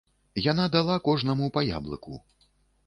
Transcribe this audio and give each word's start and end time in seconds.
Яна 0.51 0.65
дала 0.77 0.95
кожнаму 1.09 1.51
па 1.59 1.65
яблыку. 1.77 2.21